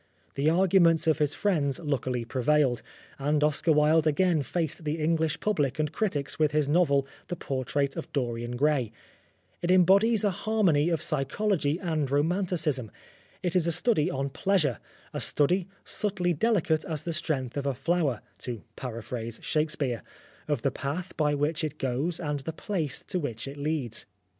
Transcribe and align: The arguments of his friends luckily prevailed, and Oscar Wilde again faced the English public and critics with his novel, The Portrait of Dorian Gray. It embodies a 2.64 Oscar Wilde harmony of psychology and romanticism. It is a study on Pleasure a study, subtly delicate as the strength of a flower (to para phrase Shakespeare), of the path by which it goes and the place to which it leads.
The 0.33 0.49
arguments 0.49 1.05
of 1.05 1.19
his 1.19 1.35
friends 1.35 1.79
luckily 1.79 2.25
prevailed, 2.25 2.81
and 3.19 3.43
Oscar 3.43 3.71
Wilde 3.71 4.07
again 4.07 4.41
faced 4.41 4.83
the 4.83 4.97
English 4.97 5.39
public 5.39 5.77
and 5.77 5.91
critics 5.91 6.39
with 6.39 6.53
his 6.53 6.67
novel, 6.67 7.05
The 7.27 7.35
Portrait 7.35 7.95
of 7.95 8.11
Dorian 8.11 8.55
Gray. 8.55 8.91
It 9.61 9.69
embodies 9.69 10.23
a 10.23 10.29
2.64 10.29 10.29
Oscar 10.33 10.37
Wilde 10.37 10.41
harmony 10.57 10.89
of 10.89 11.01
psychology 11.03 11.77
and 11.79 12.09
romanticism. 12.09 12.89
It 13.43 13.55
is 13.55 13.67
a 13.67 13.71
study 13.71 14.09
on 14.09 14.31
Pleasure 14.31 14.79
a 15.13 15.19
study, 15.21 15.67
subtly 15.85 16.33
delicate 16.33 16.83
as 16.83 17.03
the 17.03 17.13
strength 17.13 17.55
of 17.55 17.67
a 17.67 17.75
flower 17.75 18.23
(to 18.39 18.63
para 18.75 19.03
phrase 19.03 19.39
Shakespeare), 19.43 20.01
of 20.47 20.63
the 20.63 20.71
path 20.71 21.15
by 21.15 21.35
which 21.35 21.63
it 21.63 21.77
goes 21.77 22.19
and 22.19 22.39
the 22.39 22.53
place 22.53 23.03
to 23.03 23.19
which 23.19 23.47
it 23.47 23.55
leads. 23.57 24.07